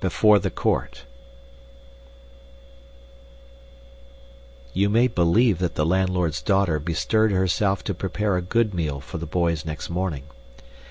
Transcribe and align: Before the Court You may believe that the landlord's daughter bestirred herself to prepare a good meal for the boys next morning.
Before 0.00 0.38
the 0.38 0.50
Court 0.50 1.06
You 4.74 4.90
may 4.90 5.08
believe 5.08 5.60
that 5.60 5.76
the 5.76 5.86
landlord's 5.86 6.42
daughter 6.42 6.78
bestirred 6.78 7.32
herself 7.32 7.82
to 7.84 7.94
prepare 7.94 8.36
a 8.36 8.42
good 8.42 8.74
meal 8.74 9.00
for 9.00 9.16
the 9.16 9.24
boys 9.24 9.64
next 9.64 9.88
morning. 9.88 10.24